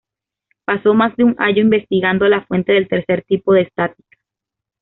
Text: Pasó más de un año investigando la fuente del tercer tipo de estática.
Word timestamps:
Pasó 0.65 0.95
más 0.95 1.15
de 1.15 1.23
un 1.25 1.35
año 1.37 1.61
investigando 1.61 2.27
la 2.27 2.43
fuente 2.47 2.73
del 2.73 2.87
tercer 2.87 3.21
tipo 3.23 3.53
de 3.53 3.61
estática. 3.61 4.17